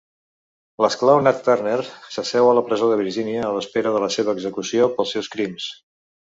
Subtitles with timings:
[0.85, 1.75] L'esclau negre Nat Turner
[2.15, 5.73] s'asseu a la presó de Virgínia a l'espera de la seva execució pels seus crims.